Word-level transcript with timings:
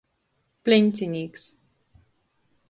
Plencinīks. 0.69 1.45